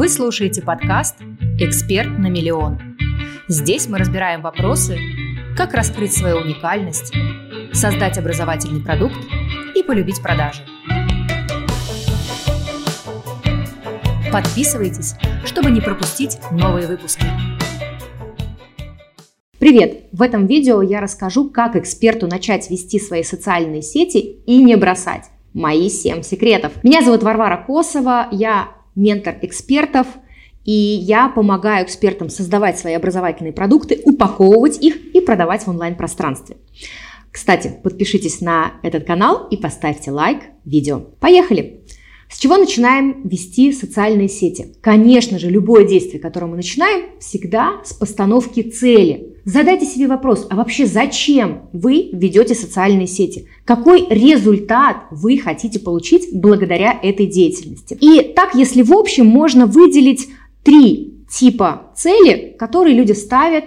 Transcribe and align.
Вы 0.00 0.08
слушаете 0.08 0.62
подкаст 0.62 1.16
«Эксперт 1.58 2.18
на 2.18 2.28
миллион». 2.28 2.78
Здесь 3.48 3.86
мы 3.86 3.98
разбираем 3.98 4.40
вопросы, 4.40 4.96
как 5.54 5.74
раскрыть 5.74 6.14
свою 6.14 6.38
уникальность, 6.38 7.12
создать 7.74 8.16
образовательный 8.16 8.82
продукт 8.82 9.18
и 9.76 9.82
полюбить 9.82 10.22
продажи. 10.22 10.62
Подписывайтесь, 14.32 15.16
чтобы 15.44 15.70
не 15.70 15.82
пропустить 15.82 16.38
новые 16.50 16.86
выпуски. 16.86 17.26
Привет! 19.58 20.06
В 20.12 20.22
этом 20.22 20.46
видео 20.46 20.80
я 20.80 21.02
расскажу, 21.02 21.50
как 21.50 21.76
эксперту 21.76 22.26
начать 22.26 22.70
вести 22.70 22.98
свои 22.98 23.22
социальные 23.22 23.82
сети 23.82 24.16
и 24.16 24.64
не 24.64 24.76
бросать. 24.76 25.26
Мои 25.52 25.90
7 25.90 26.22
секретов. 26.22 26.72
Меня 26.82 27.02
зовут 27.02 27.22
Варвара 27.22 27.62
Косова, 27.66 28.28
я 28.30 28.79
ментор 28.94 29.36
экспертов, 29.42 30.06
и 30.64 30.72
я 30.72 31.28
помогаю 31.28 31.86
экспертам 31.86 32.28
создавать 32.28 32.78
свои 32.78 32.94
образовательные 32.94 33.52
продукты, 33.52 34.00
упаковывать 34.04 34.82
их 34.82 35.14
и 35.14 35.20
продавать 35.20 35.62
в 35.62 35.68
онлайн-пространстве. 35.68 36.56
Кстати, 37.32 37.72
подпишитесь 37.82 38.40
на 38.40 38.74
этот 38.82 39.04
канал 39.04 39.46
и 39.50 39.56
поставьте 39.56 40.10
лайк 40.10 40.42
видео. 40.64 41.00
Поехали! 41.20 41.84
С 42.28 42.38
чего 42.38 42.56
начинаем 42.56 43.26
вести 43.26 43.72
социальные 43.72 44.28
сети? 44.28 44.74
Конечно 44.80 45.38
же, 45.38 45.50
любое 45.50 45.84
действие, 45.84 46.20
которое 46.20 46.46
мы 46.46 46.56
начинаем, 46.56 47.18
всегда 47.18 47.80
с 47.84 47.92
постановки 47.92 48.62
цели. 48.62 49.29
Задайте 49.44 49.86
себе 49.86 50.06
вопрос, 50.06 50.46
а 50.50 50.56
вообще 50.56 50.86
зачем 50.86 51.68
вы 51.72 52.10
ведете 52.12 52.54
социальные 52.54 53.06
сети? 53.06 53.46
Какой 53.64 54.06
результат 54.08 55.04
вы 55.10 55.38
хотите 55.38 55.78
получить 55.78 56.28
благодаря 56.32 56.98
этой 57.02 57.26
деятельности? 57.26 57.96
И 58.00 58.32
так, 58.34 58.54
если 58.54 58.82
в 58.82 58.92
общем, 58.92 59.26
можно 59.26 59.66
выделить 59.66 60.28
три 60.62 61.24
типа 61.30 61.92
цели, 61.94 62.54
которые 62.58 62.94
люди 62.94 63.12
ставят 63.12 63.64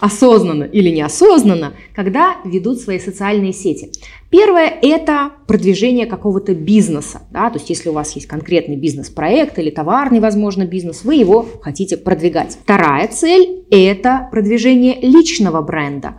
осознанно 0.00 0.64
или 0.64 0.90
неосознанно, 0.90 1.74
когда 1.94 2.36
ведут 2.44 2.80
свои 2.80 2.98
социальные 2.98 3.52
сети. 3.52 3.90
Первое– 4.30 4.66
это 4.82 5.30
продвижение 5.46 6.06
какого-то 6.06 6.54
бизнеса. 6.54 7.22
Да? 7.30 7.50
То 7.50 7.58
есть 7.58 7.70
если 7.70 7.88
у 7.88 7.92
вас 7.92 8.14
есть 8.16 8.26
конкретный 8.26 8.76
бизнес-проект 8.76 9.58
или 9.58 9.70
товарный, 9.70 10.20
возможно, 10.20 10.66
бизнес, 10.66 11.04
вы 11.04 11.14
его 11.14 11.46
хотите 11.62 11.96
продвигать. 11.96 12.58
Вторая 12.62 13.06
цель– 13.08 13.64
это 13.70 14.28
продвижение 14.32 15.00
личного 15.00 15.62
бренда. 15.62 16.16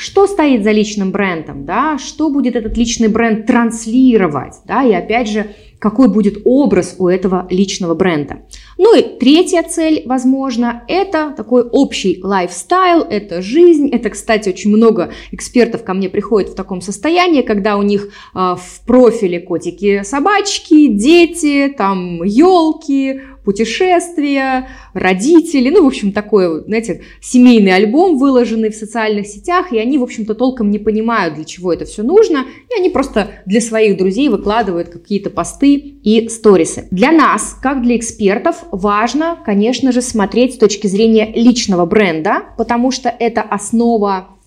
Что 0.00 0.26
стоит 0.26 0.64
за 0.64 0.70
личным 0.70 1.10
брендом? 1.10 1.66
Да? 1.66 1.98
Что 1.98 2.30
будет 2.30 2.56
этот 2.56 2.74
личный 2.78 3.08
бренд 3.08 3.44
транслировать? 3.44 4.54
Да? 4.64 4.82
И 4.82 4.92
опять 4.94 5.28
же, 5.28 5.54
какой 5.78 6.08
будет 6.08 6.40
образ 6.46 6.94
у 6.98 7.06
этого 7.06 7.46
личного 7.50 7.94
бренда. 7.94 8.38
Ну 8.78 8.96
и 8.96 9.02
третья 9.18 9.62
цель, 9.62 10.04
возможно, 10.06 10.84
это 10.88 11.34
такой 11.36 11.64
общий 11.64 12.18
лайфстайл, 12.22 13.02
это 13.02 13.42
жизнь. 13.42 13.90
Это, 13.90 14.08
кстати, 14.08 14.48
очень 14.48 14.70
много 14.70 15.12
экспертов 15.32 15.84
ко 15.84 15.92
мне 15.92 16.08
приходят 16.08 16.48
в 16.48 16.54
таком 16.54 16.80
состоянии, 16.80 17.42
когда 17.42 17.76
у 17.76 17.82
них 17.82 18.06
э, 18.06 18.08
в 18.34 18.86
профиле 18.86 19.38
котики, 19.38 20.02
собачки, 20.02 20.86
дети, 20.88 21.74
там 21.76 22.22
елки, 22.22 23.20
путешествия, 23.44 24.68
родители, 24.94 25.70
ну, 25.70 25.84
в 25.84 25.86
общем, 25.86 26.12
такой, 26.12 26.64
знаете, 26.64 27.02
семейный 27.20 27.74
альбом, 27.74 28.18
выложенный 28.18 28.70
в 28.70 28.74
социальных 28.74 29.26
сетях, 29.26 29.72
и 29.72 29.78
они, 29.78 29.98
в 29.98 30.02
общем-то, 30.02 30.34
толком 30.34 30.70
не 30.70 30.78
понимают, 30.78 31.34
для 31.34 31.44
чего 31.44 31.72
это 31.72 31.84
все 31.84 32.02
нужно, 32.02 32.44
и 32.70 32.78
они 32.78 32.90
просто 32.90 33.30
для 33.46 33.60
своих 33.60 33.96
друзей 33.96 34.28
выкладывают 34.28 34.88
какие-то 34.88 35.30
посты 35.30 35.74
и 35.74 36.28
сторисы. 36.28 36.88
Для 36.90 37.12
нас, 37.12 37.56
как 37.62 37.82
для 37.82 37.96
экспертов, 37.96 38.64
важно, 38.72 39.38
конечно 39.44 39.92
же, 39.92 40.02
смотреть 40.02 40.54
с 40.54 40.58
точки 40.58 40.86
зрения 40.86 41.32
личного 41.34 41.86
бренда, 41.86 42.42
потому 42.56 42.90
что 42.90 43.08
это 43.08 43.42
основа 43.42 44.39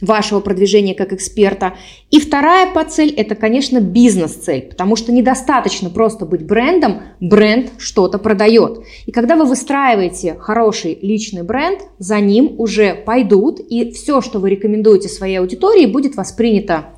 вашего 0.00 0.40
продвижения 0.40 0.94
как 0.94 1.12
эксперта. 1.12 1.74
И 2.10 2.20
вторая 2.20 2.72
подцель– 2.72 3.10
это, 3.16 3.34
конечно, 3.34 3.80
бизнес-цель, 3.80 4.62
потому 4.62 4.96
что 4.96 5.12
недостаточно 5.12 5.90
просто 5.90 6.26
быть 6.26 6.44
брендом, 6.44 7.02
бренд 7.20 7.72
что-то 7.78 8.18
продает. 8.18 8.80
И 9.06 9.12
когда 9.12 9.36
вы 9.36 9.44
выстраиваете 9.44 10.36
хороший 10.38 10.98
личный 11.00 11.42
бренд, 11.42 11.80
за 11.98 12.20
ним 12.20 12.54
уже 12.58 12.94
пойдут, 12.94 13.60
и 13.60 13.92
все, 13.92 14.20
что 14.20 14.38
вы 14.38 14.50
рекомендуете 14.50 15.08
своей 15.08 15.36
аудитории, 15.36 15.86
будет 15.86 16.16
воспринято 16.16 16.97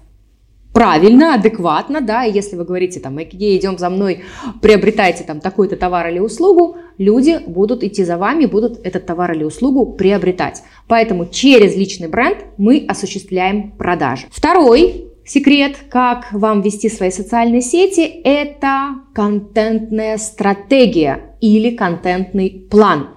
правильно, 0.72 1.34
адекватно, 1.34 2.00
да, 2.00 2.24
и 2.24 2.32
если 2.32 2.56
вы 2.56 2.64
говорите 2.64 3.00
там, 3.00 3.16
где 3.16 3.56
идем 3.56 3.78
за 3.78 3.90
мной, 3.90 4.22
приобретайте 4.60 5.24
там 5.24 5.40
такой-то 5.40 5.76
товар 5.76 6.08
или 6.08 6.18
услугу, 6.18 6.76
люди 6.98 7.40
будут 7.46 7.82
идти 7.82 8.04
за 8.04 8.16
вами, 8.16 8.46
будут 8.46 8.80
этот 8.84 9.06
товар 9.06 9.32
или 9.32 9.44
услугу 9.44 9.92
приобретать. 9.94 10.62
Поэтому 10.86 11.26
через 11.26 11.76
личный 11.76 12.08
бренд 12.08 12.38
мы 12.56 12.84
осуществляем 12.88 13.72
продажи. 13.72 14.26
Второй 14.30 15.06
секрет, 15.24 15.76
как 15.90 16.32
вам 16.32 16.60
вести 16.60 16.88
свои 16.88 17.10
социальные 17.10 17.62
сети, 17.62 18.00
это 18.24 18.96
контентная 19.14 20.18
стратегия 20.18 21.36
или 21.40 21.74
контентный 21.76 22.66
план. 22.70 23.08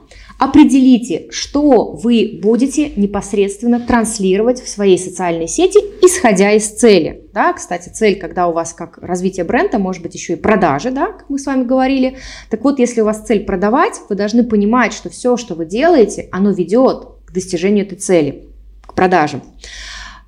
Определите, 0.43 1.27
что 1.29 1.93
вы 1.93 2.37
будете 2.43 2.89
непосредственно 2.97 3.79
транслировать 3.79 4.61
в 4.61 4.67
своей 4.67 4.97
социальной 4.97 5.47
сети, 5.47 5.79
исходя 6.01 6.51
из 6.51 6.67
цели. 6.67 7.29
Да, 7.33 7.53
кстати, 7.53 7.87
цель, 7.87 8.19
когда 8.19 8.49
у 8.49 8.51
вас 8.51 8.73
как 8.73 8.97
развитие 8.97 9.45
бренда, 9.45 9.79
может 9.79 10.03
быть 10.03 10.15
еще 10.15 10.33
и 10.33 10.35
продажи, 10.35 10.91
да, 10.91 11.13
как 11.13 11.29
мы 11.29 11.39
с 11.39 11.45
вами 11.45 11.63
говорили. 11.63 12.17
Так 12.49 12.61
вот, 12.65 12.77
если 12.77 12.99
у 12.99 13.05
вас 13.05 13.23
цель 13.25 13.45
продавать, 13.45 14.01
вы 14.09 14.15
должны 14.15 14.43
понимать, 14.43 14.91
что 14.91 15.09
все, 15.09 15.37
что 15.37 15.55
вы 15.55 15.65
делаете, 15.65 16.27
оно 16.33 16.51
ведет 16.51 17.07
к 17.25 17.31
достижению 17.31 17.85
этой 17.85 17.97
цели, 17.97 18.49
к 18.81 18.95
продажам. 18.95 19.43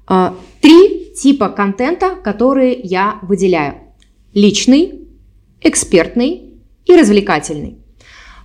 А, 0.07 0.33
три 0.61 1.11
типа 1.13 1.49
контента, 1.49 2.11
которые 2.23 2.71
я 2.71 3.19
выделяю. 3.21 3.79
Личный, 4.33 5.09
экспертный 5.59 6.53
и 6.85 6.95
развлекательный. 6.95 7.79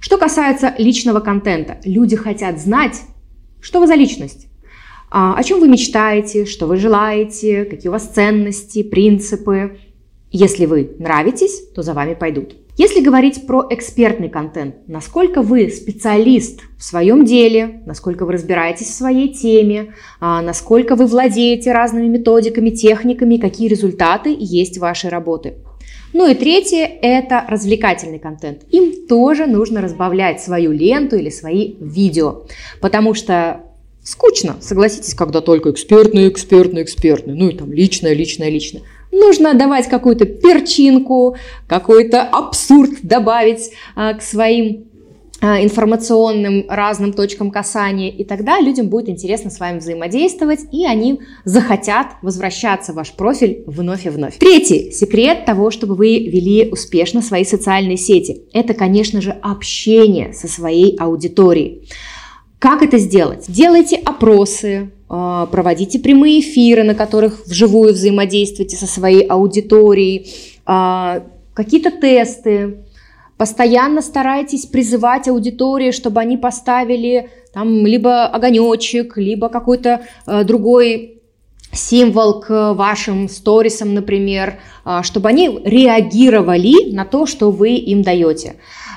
Что 0.01 0.17
касается 0.17 0.75
личного 0.79 1.21
контента, 1.21 1.79
люди 1.85 2.17
хотят 2.17 2.59
знать, 2.59 3.03
что 3.61 3.81
вы 3.81 3.87
за 3.87 3.95
личность, 3.95 4.49
а, 5.11 5.35
о 5.35 5.43
чем 5.45 5.61
вы 5.61 5.69
мечтаете, 5.69 6.47
что 6.47 6.67
вы 6.67 6.77
желаете, 6.77 7.65
какие 7.67 7.89
у 7.89 7.93
вас 7.93 8.05
ценности, 8.05 8.83
принципы. 8.83 9.79
Если 10.31 10.65
вы 10.65 10.93
нравитесь, 10.99 11.69
то 11.75 11.83
за 11.83 11.93
вами 11.93 12.15
пойдут. 12.15 12.57
Если 12.79 13.03
говорить 13.03 13.47
про 13.47 13.67
экспертный 13.69 14.31
контент, 14.31 14.77
насколько 14.87 15.43
вы 15.43 15.69
специалист 15.69 16.61
в 16.79 16.83
своем 16.83 17.27
деле, 17.27 17.83
насколько 17.85 18.25
вы 18.25 18.33
разбираетесь 18.33 18.87
в 18.87 18.95
своей 18.95 19.35
теме, 19.35 19.95
а, 20.19 20.41
насколько 20.41 20.97
вы 20.97 21.05
владеете 21.05 21.73
разными 21.73 22.07
методиками, 22.07 22.71
техниками, 22.71 23.37
какие 23.37 23.69
результаты 23.69 24.35
есть 24.39 24.79
в 24.79 24.81
вашей 24.81 25.11
работе. 25.11 25.57
Ну 26.13 26.29
и 26.29 26.35
третье– 26.35 26.87
это 27.03 27.45
развлекательный 27.49 28.19
контент. 28.19 28.63
Им 28.71 29.07
тоже 29.07 29.47
нужно 29.47 29.81
разбавлять 29.81 30.41
свою 30.41 30.73
ленту 30.73 31.17
или 31.17 31.31
свои 31.31 31.75
видео, 31.81 32.43
потому 32.81 33.15
что 33.15 33.63
скучно, 34.03 34.57
согласитесь, 34.61 35.15
когда 35.15 35.41
только 35.41 35.71
экспертный, 35.71 36.29
экспертный, 36.29 36.83
экспертный, 36.83 37.35
ну 37.35 37.49
и 37.49 37.55
там 37.57 37.73
личное, 37.73 38.13
личное, 38.13 38.49
личное. 38.49 38.83
Нужно 39.13 39.55
давать 39.55 39.89
какую-то 39.89 40.25
перчинку, 40.25 41.37
какой-то 41.67 42.23
абсурд 42.23 42.91
добавить 43.03 43.73
а, 43.97 44.15
к 44.15 44.23
своим 44.23 44.90
информационным 45.41 46.67
разным 46.69 47.13
точкам 47.13 47.51
касания, 47.51 48.11
и 48.11 48.25
тогда 48.25 48.61
людям 48.61 48.89
будет 48.89 49.09
интересно 49.09 49.51
с 49.51 49.59
вами 49.59 49.79
взаимодействовать, 49.79 50.61
и 50.71 50.85
они 50.85 51.21
захотят 51.45 52.09
возвращаться 52.23 52.93
в 52.93 52.97
ваш 52.97 53.13
профиль 53.13 53.65
вновь 53.67 54.07
и 54.07 54.11
вновь. 54.11 54.37
Третий 54.39 54.91
секрет 54.93 55.47
того, 55.47 55.71
чтобы 55.71 55.95
вы 55.95 56.19
вели 56.19 56.69
успешно 56.71 57.23
свои 57.23 57.45
социальные 57.45 57.97
сети, 57.97 58.43
это, 58.53 58.75
конечно 58.75 59.21
же, 59.21 59.31
общение 59.31 60.33
со 60.33 60.47
своей 60.47 60.97
аудиторией. 60.97 61.89
Как 62.59 62.83
это 62.83 62.99
сделать? 62.99 63.47
Делайте 63.49 63.97
опросы, 63.97 64.91
а, 65.09 65.47
проводите 65.47 65.99
прямые 65.99 66.41
эфиры, 66.41 66.83
на 66.83 66.95
которых 66.95 67.47
вживую 67.47 67.95
взаимодействуйте 67.95 68.77
со 68.77 68.87
своей 68.87 69.23
аудиторией, 69.23 70.31
а, 70.67 71.23
какие-то 71.55 71.91
тесты, 71.91 72.85
Постоянно 73.41 74.03
старайтесь 74.03 74.67
призывать 74.67 75.27
аудиторию, 75.27 75.95
чтобы 75.95 76.21
они 76.21 76.37
поставили 76.37 77.31
там 77.55 77.87
либо 77.87 78.27
огонечек, 78.27 79.17
либо 79.17 79.49
какой-то 79.49 80.03
э, 80.27 80.45
другой 80.45 81.23
символ 81.73 82.43
к 82.43 82.75
вашим 82.75 83.31
сторисам, 83.31 83.95
например, 83.95 84.61
э, 84.85 85.01
чтобы 85.05 85.31
они 85.31 85.59
реагировали 85.65 86.93
на 86.93 87.07
то, 87.07 87.25
что 87.25 87.51
вы 87.51 87.77
им 87.77 88.03
даете. 88.03 88.57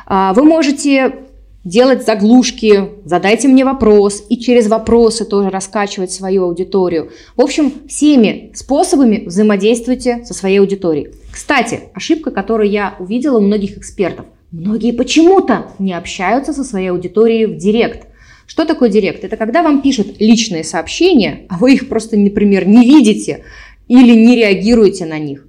Э, 0.10 0.34
вы 0.36 0.44
можете 0.44 1.24
делать 1.64 2.06
заглушки, 2.06 2.90
задайте 3.06 3.48
мне 3.48 3.64
вопрос, 3.64 4.26
и 4.28 4.38
через 4.38 4.68
вопросы 4.68 5.24
тоже 5.24 5.52
раскачивать 5.52 6.12
свою 6.12 6.44
аудиторию. 6.44 7.12
В 7.38 7.42
общем, 7.42 7.72
всеми 7.88 8.52
способами 8.56 9.24
взаимодействуйте 9.26 10.26
со 10.26 10.34
своей 10.34 10.60
аудиторией. 10.60 11.14
Кстати, 11.32 11.84
ошибка, 11.94 12.32
которую 12.32 12.70
я 12.70 12.96
увидела 13.00 13.38
у 13.38 13.42
многих 13.42 13.78
экспертов. 13.78 14.26
Многие 14.54 14.92
почему-то 14.92 15.72
не 15.80 15.94
общаются 15.94 16.54
со 16.54 16.64
своей 16.64 16.90
аудиторией 16.90 17.48
в 17.48 17.58
директ. 17.58 18.08
Что 18.46 18.66
такое 18.66 18.90
директ? 18.90 19.24
Это 19.24 19.36
когда 19.36 19.64
вам 19.64 19.82
пишут 19.82 20.20
личные 20.20 20.64
сообщения, 20.64 21.46
а 21.50 21.58
вы 21.58 21.74
их 21.74 21.90
просто, 21.90 22.18
например, 22.18 22.68
не 22.68 22.86
видите 22.86 23.44
или 23.88 24.14
не 24.14 24.36
реагируете 24.36 25.06
на 25.06 25.18
них. 25.18 25.48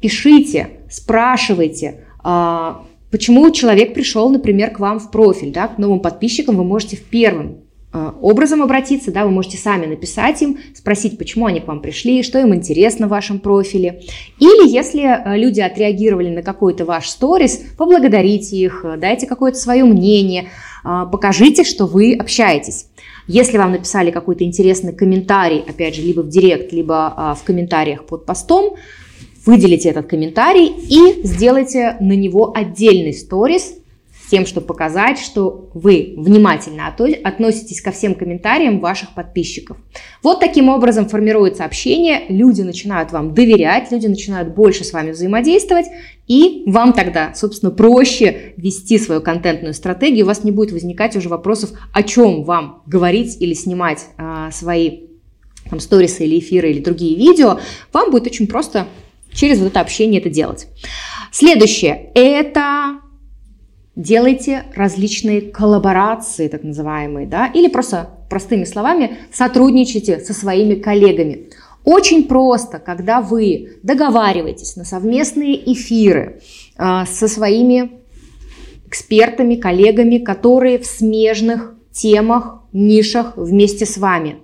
Пишите, 0.00 0.68
спрашивайте, 0.90 2.04
а, 2.22 2.84
почему 3.10 3.50
человек 3.50 3.94
пришел, 3.94 4.28
например, 4.28 4.70
к 4.70 4.80
вам 4.80 4.98
в 5.00 5.10
профиль, 5.10 5.52
да, 5.52 5.68
к 5.68 5.78
новым 5.78 6.00
подписчикам 6.00 6.56
вы 6.56 6.64
можете 6.64 6.96
в 6.96 7.04
первом 7.04 7.61
образом 7.92 8.62
обратиться, 8.62 9.12
да, 9.12 9.24
вы 9.24 9.30
можете 9.30 9.58
сами 9.58 9.86
написать 9.86 10.40
им, 10.42 10.58
спросить, 10.74 11.18
почему 11.18 11.46
они 11.46 11.60
к 11.60 11.68
вам 11.68 11.80
пришли, 11.80 12.22
что 12.22 12.38
им 12.38 12.54
интересно 12.54 13.06
в 13.06 13.10
вашем 13.10 13.38
профиле. 13.38 14.02
Или 14.38 14.68
если 14.68 15.02
а, 15.02 15.36
люди 15.36 15.60
отреагировали 15.60 16.30
на 16.30 16.42
какой-то 16.42 16.84
ваш 16.84 17.08
сторис, 17.08 17.62
поблагодарите 17.76 18.56
их, 18.56 18.84
дайте 18.98 19.26
какое-то 19.26 19.58
свое 19.58 19.84
мнение, 19.84 20.48
покажите, 20.82 21.64
что 21.64 21.86
вы 21.86 22.14
общаетесь. 22.14 22.86
Если 23.28 23.58
вам 23.58 23.72
написали 23.72 24.10
какой-то 24.10 24.44
интересный 24.44 24.92
комментарий, 24.92 25.62
опять 25.66 25.94
же, 25.94 26.02
либо 26.02 26.22
в 26.22 26.28
директ, 26.28 26.72
либо 26.72 27.36
в 27.40 27.44
комментариях 27.44 28.04
под 28.04 28.26
постом, 28.26 28.76
выделите 29.46 29.90
этот 29.90 30.06
комментарий 30.06 30.66
и 30.66 31.26
сделайте 31.26 31.96
на 32.00 32.12
него 32.12 32.52
отдельный 32.54 33.12
сторис, 33.12 33.74
тем, 34.32 34.46
чтобы 34.46 34.66
показать, 34.66 35.18
что 35.18 35.68
вы 35.74 36.14
внимательно 36.16 36.86
относитесь 36.86 37.82
ко 37.82 37.92
всем 37.92 38.14
комментариям 38.14 38.80
ваших 38.80 39.12
подписчиков. 39.14 39.76
Вот 40.22 40.40
таким 40.40 40.70
образом 40.70 41.06
формируется 41.06 41.66
общение, 41.66 42.22
люди 42.30 42.62
начинают 42.62 43.12
вам 43.12 43.34
доверять, 43.34 43.92
люди 43.92 44.06
начинают 44.06 44.54
больше 44.54 44.84
с 44.84 44.94
вами 44.94 45.10
взаимодействовать, 45.10 45.84
и 46.26 46.62
вам 46.64 46.94
тогда, 46.94 47.34
собственно, 47.34 47.70
проще 47.70 48.54
вести 48.56 48.98
свою 48.98 49.20
контентную 49.20 49.74
стратегию, 49.74 50.24
у 50.24 50.28
вас 50.28 50.44
не 50.44 50.50
будет 50.50 50.72
возникать 50.72 51.14
уже 51.14 51.28
вопросов, 51.28 51.72
о 51.92 52.02
чем 52.02 52.44
вам 52.44 52.82
говорить 52.86 53.36
или 53.38 53.52
снимать 53.52 54.06
а, 54.16 54.50
свои 54.50 55.08
там, 55.68 55.78
сторисы 55.78 56.24
или 56.24 56.38
эфиры 56.38 56.70
или 56.70 56.80
другие 56.80 57.16
видео, 57.16 57.60
вам 57.92 58.10
будет 58.10 58.28
очень 58.28 58.46
просто 58.46 58.86
через 59.30 59.58
вот 59.58 59.66
это 59.66 59.80
общение 59.80 60.22
это 60.22 60.30
делать. 60.30 60.68
Следующее– 61.32 62.10
это 62.14 63.02
делайте 63.96 64.64
различные 64.74 65.40
коллаборации, 65.40 66.48
так 66.48 66.62
называемые, 66.62 67.26
да, 67.26 67.46
или 67.46 67.68
просто 67.68 68.10
простыми 68.30 68.64
словами 68.64 69.18
сотрудничайте 69.32 70.20
со 70.20 70.32
своими 70.32 70.74
коллегами. 70.74 71.50
Очень 71.84 72.28
просто, 72.28 72.78
когда 72.78 73.20
вы 73.20 73.78
договариваетесь 73.82 74.76
на 74.76 74.84
совместные 74.84 75.72
эфиры 75.72 76.40
э, 76.78 77.04
со 77.10 77.28
своими 77.28 78.02
экспертами, 78.86 79.56
коллегами, 79.56 80.18
которые 80.18 80.78
в 80.78 80.86
смежных 80.86 81.74
темах, 81.92 82.60
нишах 82.72 83.36
вместе 83.36 83.84
с 83.84 83.96
вами. 83.96 84.36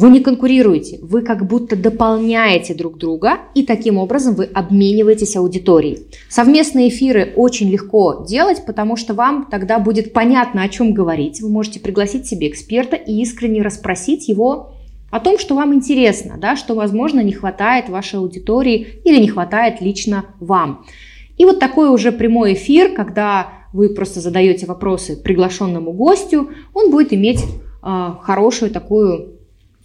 Вы 0.00 0.10
не 0.10 0.20
конкурируете, 0.20 1.00
вы 1.02 1.22
как 1.22 1.44
будто 1.44 1.74
дополняете 1.74 2.72
друг 2.72 2.98
друга, 2.98 3.38
и 3.56 3.64
таким 3.64 3.98
образом 3.98 4.36
вы 4.36 4.44
обмениваетесь 4.44 5.34
аудиторией. 5.34 6.06
Совместные 6.28 6.88
эфиры 6.88 7.32
очень 7.34 7.68
легко 7.68 8.24
делать, 8.24 8.62
потому 8.64 8.94
что 8.94 9.14
вам 9.14 9.48
тогда 9.50 9.80
будет 9.80 10.12
понятно, 10.12 10.62
о 10.62 10.68
чем 10.68 10.94
говорить. 10.94 11.40
Вы 11.40 11.48
можете 11.48 11.80
пригласить 11.80 12.28
себе 12.28 12.48
эксперта 12.48 12.94
и 12.94 13.20
искренне 13.20 13.60
расспросить 13.60 14.28
его 14.28 14.70
о 15.10 15.18
том, 15.18 15.36
что 15.36 15.56
вам 15.56 15.74
интересно, 15.74 16.36
да, 16.40 16.54
что, 16.54 16.76
возможно, 16.76 17.18
не 17.18 17.32
хватает 17.32 17.88
вашей 17.88 18.20
аудитории 18.20 19.00
или 19.02 19.18
не 19.18 19.26
хватает 19.26 19.80
лично 19.80 20.26
вам. 20.38 20.86
И 21.38 21.44
вот 21.44 21.58
такой 21.58 21.88
уже 21.88 22.12
прямой 22.12 22.52
эфир, 22.52 22.94
когда 22.94 23.48
вы 23.72 23.88
просто 23.88 24.20
задаете 24.20 24.64
вопросы 24.66 25.20
приглашенному 25.20 25.90
гостю, 25.90 26.50
он 26.72 26.92
будет 26.92 27.12
иметь 27.12 27.40
э, 27.42 28.10
хорошую 28.22 28.70
такую 28.70 29.37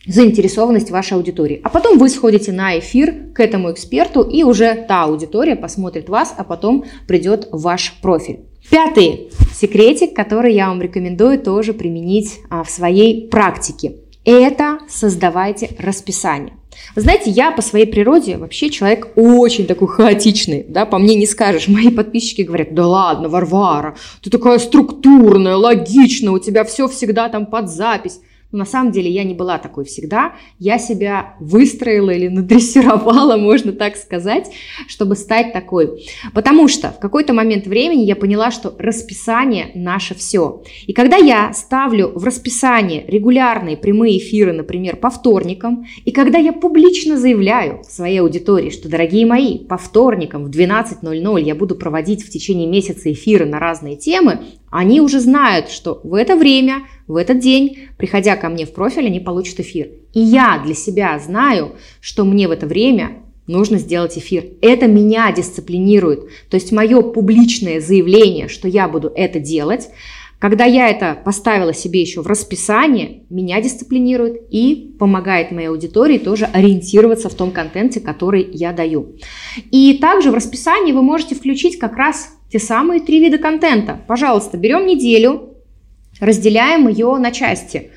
заинтересованность 0.06 0.92
вашей 0.92 1.14
аудитории. 1.14 1.62
А 1.64 1.70
потом 1.70 1.98
вы 1.98 2.10
сходите 2.10 2.52
на 2.52 2.78
эфир 2.80 3.32
к 3.34 3.40
этому 3.40 3.72
эксперту, 3.72 4.22
и 4.22 4.44
уже 4.44 4.86
та 4.88 5.04
аудитория 5.04 5.56
посмотрит 5.56 6.10
вас, 6.10 6.34
а 6.38 6.44
потом 6.44 6.86
придет 7.08 7.48
ваш 7.52 7.96
профиль. 8.02 8.42
Пятый 8.70 9.30
секретик, 9.54 10.16
который 10.16 10.54
я 10.54 10.70
вам 10.70 10.82
рекомендую 10.82 11.40
тоже 11.40 11.74
применить 11.74 12.40
а, 12.50 12.64
в 12.64 12.70
своей 12.70 13.28
практике. 13.28 13.98
Это 14.26 14.80
создавайте 14.88 15.72
расписание. 15.80 16.54
Вы 16.96 17.02
знаете, 17.02 17.30
я 17.30 17.52
по 17.52 17.62
своей 17.62 17.86
природе 17.86 18.38
вообще 18.38 18.70
человек 18.70 19.10
очень 19.16 19.68
такой 19.68 19.88
хаотичный, 19.88 20.66
да, 20.68 20.86
по 20.86 20.98
мне 20.98 21.16
не 21.16 21.26
скажешь. 21.26 21.68
Мои 21.68 21.90
подписчики 21.90 22.42
говорят, 22.42 22.74
да 22.74 22.88
ладно, 22.88 23.30
Варвара, 23.30 23.96
ты 24.22 24.30
такая 24.30 24.60
структурная, 24.60 25.56
логичная, 25.56 26.32
у 26.32 26.40
тебя 26.40 26.64
все 26.64 26.88
всегда 26.88 27.30
там 27.30 27.46
под 27.46 27.70
запись. 27.70 28.22
На 28.54 28.66
самом 28.66 28.92
деле 28.92 29.10
я 29.10 29.24
не 29.24 29.34
была 29.34 29.58
такой 29.58 29.84
всегда. 29.84 30.34
Я 30.60 30.78
себя 30.78 31.36
выстроила 31.40 32.12
или 32.12 32.28
надрессировала, 32.28 33.36
можно 33.38 33.72
так 33.72 33.98
сказать, 33.98 34.52
чтобы 34.88 35.16
стать 35.16 35.54
такой. 35.54 36.06
Потому 36.36 36.68
что 36.68 36.92
в 36.92 37.00
какой-то 37.00 37.34
момент 37.34 37.66
времени 37.66 38.04
я 38.04 38.16
поняла, 38.16 38.52
что 38.52 38.76
расписание 38.78 39.72
наше 39.74 40.14
все. 40.14 40.62
И 40.86 40.94
когда 40.94 41.18
я 41.18 41.52
ставлю 41.54 42.12
в 42.14 42.24
расписание 42.24 43.04
регулярные 43.08 43.76
прямые 43.76 44.20
эфиры, 44.20 44.54
например, 44.54 44.98
по 44.98 45.10
вторникам, 45.10 45.88
и 46.06 46.12
когда 46.12 46.38
я 46.38 46.54
публично 46.54 47.18
заявляю 47.18 47.82
своей 47.90 48.20
аудитории, 48.20 48.70
что, 48.70 48.88
дорогие 48.88 49.26
мои, 49.26 49.58
по 49.58 49.78
вторникам 49.78 50.46
в 50.46 50.52
12.00 50.52 51.42
я 51.42 51.56
буду 51.56 51.74
проводить 51.76 52.24
в 52.24 52.30
течение 52.30 52.68
месяца 52.68 53.12
эфиры 53.12 53.48
на 53.48 53.58
разные 53.58 53.96
темы, 53.96 54.42
они 54.74 55.02
уже 55.02 55.20
знают, 55.20 55.70
что 55.70 56.02
в 56.04 56.16
это 56.16 56.36
время, 56.36 56.88
в 57.08 57.16
этот 57.16 57.40
день, 57.40 57.90
приходя 57.98 58.36
ко 58.36 58.50
мне 58.50 58.66
в 58.66 58.74
профиль, 58.74 59.06
они 59.06 59.20
получат 59.20 59.60
эфир. 59.60 59.90
И 60.14 60.20
я 60.20 60.60
для 60.66 60.74
себя 60.74 61.20
знаю, 61.20 61.76
что 62.02 62.26
мне 62.26 62.48
в 62.48 62.52
это 62.52 62.66
время 62.66 63.24
нужно 63.46 63.78
сделать 63.78 64.18
эфир. 64.18 64.46
Это 64.62 64.88
меня 64.88 65.32
дисциплинирует. 65.32 66.28
То 66.50 66.56
есть 66.56 66.72
мое 66.72 67.02
публичное 67.02 67.80
заявление, 67.82 68.48
что 68.48 68.68
я 68.68 68.88
буду 68.88 69.12
это 69.14 69.40
делать, 69.40 69.90
когда 70.40 70.66
я 70.66 70.90
это 70.90 71.18
поставила 71.24 71.74
себе 71.74 72.02
еще 72.02 72.22
в 72.22 72.28
расписание, 72.28 73.22
меня 73.30 73.62
дисциплинирует 73.62 74.42
и 74.50 74.94
помогает 75.00 75.52
моей 75.52 75.70
аудитории 75.70 76.18
тоже 76.18 76.46
ориентироваться 76.46 77.30
в 77.30 77.34
том 77.34 77.52
контенте, 77.52 78.02
который 78.02 78.50
я 78.52 78.74
даю. 78.74 79.16
И 79.72 80.00
также 80.02 80.32
в 80.32 80.34
расписании 80.34 80.92
вы 80.92 81.02
можете 81.02 81.36
включить 81.36 81.80
как 81.80 81.96
раз 81.96 82.36
те 82.54 82.60
самые 82.60 83.02
три 83.02 83.20
вида 83.20 83.40
контента. 83.40 84.00
Пожалуйста, 84.06 84.58
берем 84.58 84.86
неделю, 84.86 85.56
разделяем 86.20 86.88
ее 86.88 87.18
на 87.18 87.32
части. 87.32 87.90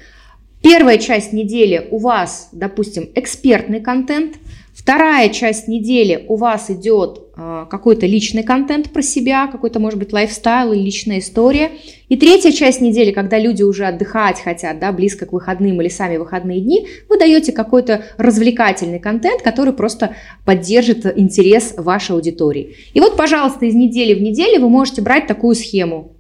Первая 0.63 0.97
часть 0.97 1.35
недели 1.35 1.89
у 1.91 1.99
вас, 1.99 2.49
допустим, 2.53 3.07
экспертный 3.15 3.83
контент. 3.83 4.37
Вторая 4.77 5.31
часть 5.31 5.69
недели 5.69 6.27
у 6.29 6.37
вас 6.37 6.69
идет 6.69 7.23
э, 7.35 7.65
какой-то 7.71 8.05
личный 8.05 8.43
контент 8.43 8.91
про 8.91 9.01
себя, 9.01 9.47
какой-то, 9.47 9.81
может 9.81 9.99
быть, 9.99 10.13
лайфстайл 10.13 10.75
или 10.75 10.83
личная 10.83 11.21
история. 11.21 11.71
И 12.11 12.17
третья 12.19 12.53
часть 12.53 12.83
недели, 12.83 13.11
когда 13.11 13.39
люди 13.39 13.63
уже 13.63 13.87
отдыхать 13.87 14.39
хотят, 14.39 14.79
да, 14.79 14.93
близко 14.93 15.25
к 15.25 15.33
выходным 15.33 15.81
или 15.81 15.89
сами 15.89 16.19
выходные 16.19 16.61
дни, 16.61 16.87
вы 17.09 17.19
даете 17.19 17.53
какой-то 17.53 18.05
развлекательный 18.19 19.01
контент, 19.01 19.41
который 19.41 19.73
просто 19.73 20.15
поддержит 20.45 21.07
интерес 21.19 21.73
вашей 21.79 22.15
аудитории. 22.15 22.77
И 22.93 23.01
вот, 23.01 23.17
пожалуйста, 23.17 23.65
из 23.65 23.75
недели 23.75 24.13
в 24.13 24.21
неделю 24.21 24.61
вы 24.61 24.69
можете 24.69 25.01
брать 25.01 25.27
такую 25.27 25.55
схему. 25.55 26.13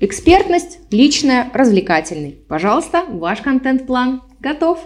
Экспертность, 0.00 0.80
личная, 0.90 1.50
развлекательный. 1.54 2.36
Пожалуйста, 2.46 3.04
ваш 3.08 3.40
контент-план 3.40 4.20
готов. 4.38 4.80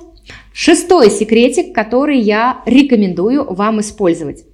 Шестой 0.52 1.10
секретик, 1.10 1.74
который 1.74 2.18
я 2.18 2.62
рекомендую 2.66 3.44
вам 3.52 3.80
использовать. 3.80 4.44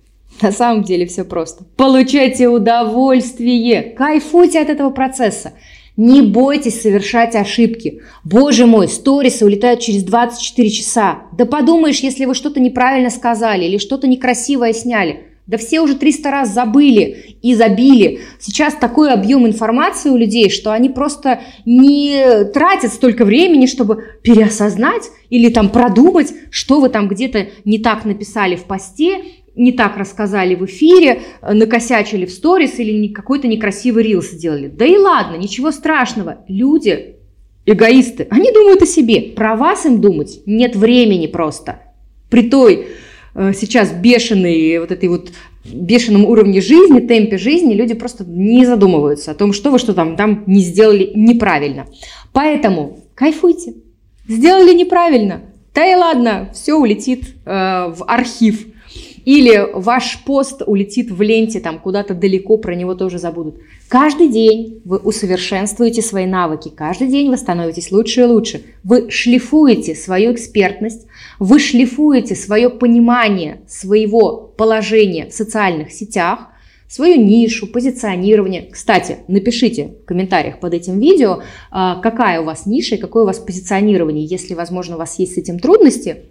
На 0.41 0.50
самом 0.50 0.83
деле 0.83 1.07
все 1.07 1.25
просто. 1.25 1.64
Получайте 1.76 2.49
удовольствие, 2.49 3.83
кайфуйте 3.83 4.61
от 4.61 4.71
этого 4.71 4.91
процесса. 4.91 5.52
Не 5.97 6.23
бойтесь 6.23 6.81
совершать 6.81 7.37
ошибки. 7.37 8.00
Боже 8.25 8.64
мой, 8.64 8.88
сторисы 8.88 9.45
улетают 9.45 9.81
через 9.81 10.02
24 10.05 10.71
часа. 10.71 11.25
Да 11.37 11.45
подумаешь, 11.45 12.00
если 12.00 12.25
вы 12.25 12.35
что-то 12.35 12.61
неправильно 12.61 13.11
сказали 13.11 13.67
или 13.67 13.76
что-то 13.76 14.09
некрасивое 14.09 14.73
сняли. 14.73 15.32
Да 15.46 15.58
все 15.58 15.80
уже 15.80 15.96
300 15.96 16.30
раз 16.30 16.54
забыли 16.54 17.37
и 17.42 17.54
забили. 17.54 18.20
Сейчас 18.38 18.75
такой 18.75 19.12
объем 19.12 19.46
информации 19.46 20.11
у 20.11 20.16
людей, 20.16 20.50
что 20.50 20.72
они 20.72 20.88
просто 20.88 21.40
не 21.66 22.44
тратят 22.54 22.92
столько 22.92 23.25
времени, 23.25 23.66
чтобы 23.66 24.04
переосознать 24.22 25.11
или 25.30 25.49
там 25.49 25.68
продумать, 25.68 26.32
что 26.50 26.80
вы 26.80 26.90
там 26.90 27.08
где-то 27.08 27.49
не 27.64 27.78
так 27.78 28.04
написали 28.04 28.54
в 28.54 28.64
посте, 28.64 29.25
не 29.56 29.72
так 29.72 29.96
рассказали 29.96 30.54
в 30.54 30.64
эфире, 30.64 31.22
накосячили 31.42 32.25
в 32.25 32.30
сторис 32.30 32.78
или 32.78 33.08
какой-то 33.08 33.49
некрасивый 33.49 34.04
рилс 34.04 34.30
сделали. 34.30 34.68
Да 34.68 34.87
и 34.87 34.96
ладно, 34.96 35.37
ничего 35.37 35.72
страшного. 35.72 36.44
Люди, 36.49 37.16
эгоисты, 37.66 38.28
они 38.30 38.52
думают 38.52 38.82
о 38.82 38.87
себе. 38.87 39.20
Про 39.20 39.56
вас 39.56 39.87
им 39.87 40.00
думать 40.00 40.40
нет 40.46 40.76
времени 40.76 41.26
просто. 41.26 41.80
При 42.30 42.49
той 42.49 42.87
сейчас 43.35 43.93
бешеный 43.93 44.79
вот 44.79 44.91
этой 44.91 45.09
вот 45.09 45.33
бешеном 45.65 46.25
уровне 46.25 46.61
жизни, 46.61 47.01
темпе 47.01 47.39
жизни, 47.39 47.75
люди 47.75 47.95
просто 47.95 48.25
не 48.25 48.67
задумываются 48.67 49.31
о 49.31 49.35
том, 49.35 49.53
что 49.53 49.71
вы 49.71 49.79
что 49.79 49.95
там, 49.95 50.17
там 50.17 50.45
не 50.47 50.61
сделали 50.61 51.12
неправильно. 51.15 51.87
Поэтому 52.33 53.01
кайфуйте. 53.15 53.75
Сделали 54.29 54.75
неправильно. 54.75 55.43
Да 55.75 55.85
и 55.85 55.95
ладно, 55.95 56.51
все 56.53 56.75
улетит 56.75 57.35
э, 57.45 57.51
в 57.51 58.05
архив. 58.07 58.67
Или 59.25 59.69
ваш 59.73 60.25
пост 60.25 60.62
улетит 60.67 61.11
в 61.11 61.23
ленте 61.23 61.61
там 61.61 61.79
куда-то 61.79 62.14
далеко, 62.14 62.57
про 62.57 62.75
него 62.75 62.95
тоже 62.95 63.19
забудут. 63.19 63.57
Каждый 63.88 64.29
день 64.29 64.81
вы 64.85 64.99
усовершенствуете 64.99 66.02
свои 66.02 66.26
навыки, 66.26 66.73
каждый 66.75 67.09
день 67.09 67.31
вы 67.31 67.37
становитесь 67.37 67.93
лучше 67.93 68.23
и 68.23 68.25
лучше. 68.25 68.62
Вы 68.83 69.11
шлифуете 69.11 69.95
свою 69.95 70.33
экспертность, 70.33 71.07
вы 71.38 71.59
шлифуете 71.59 72.35
свое 72.35 72.69
понимание 72.71 73.61
своего 73.69 74.52
положения 74.57 75.29
в 75.29 75.33
социальных 75.33 75.93
сетях, 75.93 76.49
свою 76.88 77.17
нишу, 77.23 77.67
позиционирование. 77.67 78.69
Кстати, 78.71 79.19
напишите 79.26 79.95
в 80.02 80.05
комментариях 80.05 80.61
под 80.61 80.75
этим 80.75 80.99
видео, 80.99 81.43
а, 81.71 82.00
какая 82.00 82.41
у 82.41 82.45
вас 82.45 82.67
ниша 82.67 82.97
и 82.97 82.99
какое 82.99 83.23
у 83.23 83.26
вас 83.26 83.38
позиционирование. 83.38 84.26
Если, 84.26 84.52
возможно, 84.52 84.97
у 84.97 84.99
вас 84.99 85.19
есть 85.19 85.35
с 85.35 85.38
этим 85.38 85.59
трудности, 85.59 86.25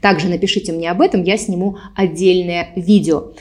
также 0.00 0.28
напишите 0.28 0.72
мне 0.72 0.90
об 0.90 1.00
этом, 1.00 1.22
я 1.22 1.36
сниму 1.36 1.78
отдельное 1.94 2.68
видео. 2.76 3.32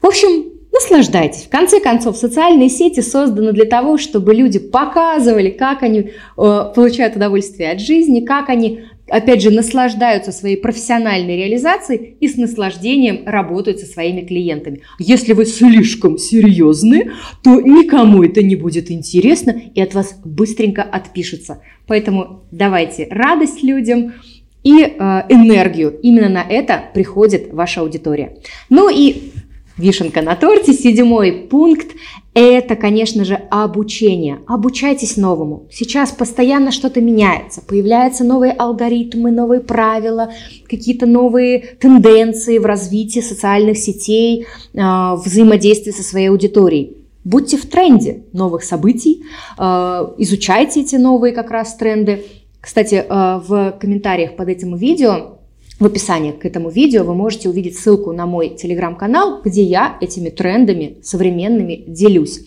В 0.00 0.06
общем, 0.06 0.54
наслаждайтесь. 0.74 1.42
В 1.44 1.48
конце 1.48 1.80
концов, 1.80 2.16
социальные 2.16 2.68
сети 2.68 3.00
созданы 3.00 3.52
для 3.52 3.64
того, 3.64 3.96
чтобы 3.96 4.34
люди 4.34 4.58
показывали, 4.58 5.50
как 5.50 5.82
они 5.82 6.00
э, 6.00 6.10
получают 6.36 7.16
удовольствие 7.16 7.70
от 7.70 7.80
жизни, 7.80 8.20
как 8.20 8.48
они, 8.48 8.80
опять 9.08 9.40
же, 9.40 9.50
наслаждаются 9.50 10.32
своей 10.32 10.56
профессиональной 10.56 11.36
реализацией 11.36 12.16
и 12.20 12.28
с 12.28 12.36
наслаждением 12.36 13.22
работают 13.26 13.78
со 13.78 13.86
своими 13.86 14.22
клиентами. 14.22 14.82
Если 14.98 15.32
вы 15.32 15.46
слишком 15.46 16.18
серьезны, 16.18 17.12
то 17.42 17.60
никому 17.60 18.22
это 18.24 18.42
не 18.42 18.56
будет 18.56 18.90
интересно 18.90 19.54
и 19.74 19.80
от 19.80 19.94
вас 19.94 20.18
быстренько 20.24 20.82
отпишется. 20.82 21.62
Поэтому 21.86 22.44
давайте 22.50 23.06
радость 23.10 23.62
людям, 23.62 24.14
и 24.64 24.82
э, 24.82 25.22
энергию. 25.28 25.96
Именно 26.02 26.28
на 26.28 26.42
это 26.42 26.82
приходит 26.92 27.52
ваша 27.52 27.82
аудитория. 27.82 28.38
Ну 28.70 28.88
и 28.88 29.32
вишенка 29.76 30.22
на 30.22 30.34
торте, 30.34 30.72
седьмой 30.72 31.32
пункт– 31.50 31.88
это, 32.34 32.74
конечно 32.74 33.24
же, 33.24 33.34
обучение. 33.50 34.40
Обучайтесь 34.46 35.16
новому. 35.16 35.68
Сейчас 35.70 36.10
постоянно 36.10 36.72
что-то 36.72 37.00
меняется, 37.00 37.60
появляются 37.60 38.24
новые 38.24 38.52
алгоритмы, 38.52 39.30
новые 39.30 39.60
правила, 39.60 40.32
какие-то 40.68 41.06
новые 41.06 41.60
тенденции 41.80 42.58
в 42.58 42.66
развитии 42.66 43.20
социальных 43.20 43.78
сетей, 43.78 44.46
э, 44.72 45.14
взаимодействия 45.24 45.92
со 45.92 46.02
своей 46.02 46.28
аудиторией. 46.28 46.96
Будьте 47.22 47.56
в 47.56 47.66
тренде 47.66 48.24
новых 48.32 48.64
событий, 48.64 49.22
э, 49.58 49.62
изучайте 50.18 50.80
эти 50.80 50.96
новые 50.96 51.32
как 51.32 51.50
раз 51.50 51.76
тренды, 51.76 52.24
кстати, 52.64 52.94
э, 52.94 53.40
в 53.46 53.72
комментариях 53.78 54.36
под 54.36 54.48
этим 54.48 54.74
видео, 54.74 55.38
в 55.78 55.84
описании 55.84 56.32
к 56.32 56.46
этому 56.46 56.70
видео 56.70 57.04
вы 57.04 57.14
можете 57.14 57.50
увидеть 57.50 57.78
ссылку 57.78 58.12
на 58.12 58.24
мой 58.24 58.56
телеграм-канал, 58.56 59.42
где 59.44 59.62
я 59.62 59.98
этими 60.00 60.30
трендами 60.30 60.96
современными 61.02 61.84
делюсь. 61.86 62.40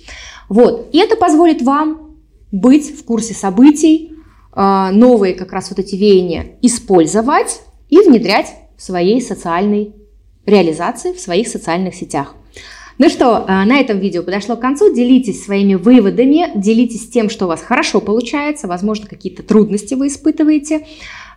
Вот. 0.49 0.89
И 0.91 0.97
это 0.97 1.17
позволит 1.17 1.61
вам 1.61 2.15
быть 2.51 2.97
в 2.97 3.05
курсе 3.05 3.35
событий, 3.35 4.13
э, 4.55 4.89
новые 4.91 5.35
как 5.35 5.53
раз 5.53 5.69
вот 5.69 5.77
эти 5.77 5.95
веяния 5.95 6.53
использовать 6.63 7.61
и 7.89 7.99
внедрять 7.99 8.55
в 8.75 8.81
своей 8.81 9.21
социальной 9.21 9.93
реализации, 10.47 11.13
в 11.13 11.19
своих 11.19 11.47
социальных 11.47 11.93
сетях. 11.93 12.33
Ну 12.97 13.09
что, 13.09 13.45
э, 13.47 13.65
на 13.65 13.79
этом 13.79 13.99
видео 13.99 14.23
подошло 14.23 14.55
к 14.55 14.59
концу. 14.59 14.93
Делитесь 14.93 15.43
своими 15.43 15.75
выводами, 15.75 16.51
делитесь 16.55 17.09
тем, 17.09 17.29
что 17.29 17.45
у 17.45 17.47
вас 17.47 17.61
хорошо 17.61 18.01
получается, 18.01 18.67
возможно, 18.67 19.07
какие-то 19.07 19.43
трудности 19.43 19.93
вы 19.93 20.07
испытываете. 20.07 20.85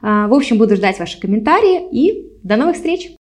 Э, 0.03 0.27
в 0.27 0.35
общем, 0.35 0.57
буду 0.57 0.77
ждать 0.77 0.99
ваши 0.99 1.21
комментарии 1.21 1.83
и 1.93 2.31
до 2.43 2.57
новых 2.57 2.77
встреч! 2.77 3.20